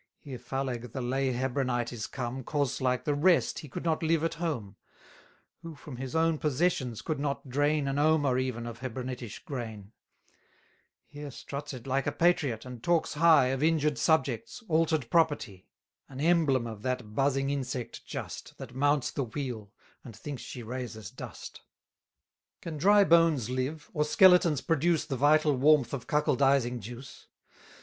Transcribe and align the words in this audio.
Here 0.17 0.39
Phaleg 0.39 0.93
the 0.93 0.99
lay 1.01 1.31
Hebronite 1.31 1.93
is 1.93 2.07
come, 2.07 2.37
330 2.43 2.43
'Cause 2.43 2.81
like 2.81 3.05
the 3.05 3.13
rest 3.13 3.59
he 3.59 3.69
could 3.69 3.83
not 3.85 4.01
live 4.01 4.23
at 4.23 4.33
home; 4.33 4.75
Who 5.61 5.75
from 5.75 5.97
his 5.97 6.15
own 6.15 6.39
possessions 6.39 7.03
could 7.03 7.19
not 7.19 7.47
drain 7.49 7.87
An 7.87 7.99
omer 7.99 8.39
even 8.39 8.65
of 8.65 8.79
Hebronitish 8.79 9.45
grain; 9.45 9.91
Here 11.05 11.29
struts 11.29 11.71
it 11.75 11.85
like 11.85 12.07
a 12.07 12.11
patriot, 12.11 12.65
and 12.65 12.81
talks 12.81 13.13
high 13.13 13.49
Of 13.49 13.61
injured 13.61 13.99
subjects, 13.99 14.63
alter'd 14.67 15.07
property: 15.11 15.67
An 16.09 16.19
emblem 16.19 16.65
of 16.65 16.81
that 16.81 17.13
buzzing 17.13 17.51
insect 17.51 18.03
just, 18.03 18.57
That 18.57 18.73
mounts 18.73 19.11
the 19.11 19.25
wheel, 19.25 19.71
and 20.03 20.15
thinks 20.15 20.41
she 20.41 20.63
raises 20.63 21.11
dust. 21.11 21.61
Can 22.59 22.77
dry 22.79 23.03
bones 23.03 23.51
live? 23.51 23.91
or 23.93 24.03
skeletons 24.03 24.61
produce 24.61 25.05
The 25.05 25.15
vital 25.15 25.55
warmth 25.57 25.93
of 25.93 26.07
cuckoldising 26.07 26.79
juice? 26.79 27.27